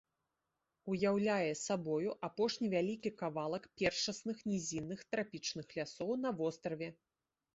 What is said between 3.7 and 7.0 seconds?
першасных нізінных трапічных лясоў на востраве.